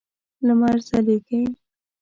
[0.47, 1.41] لمر ځلیږی